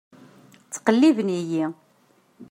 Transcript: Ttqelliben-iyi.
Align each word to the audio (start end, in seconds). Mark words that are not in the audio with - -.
Ttqelliben-iyi. 0.67 1.65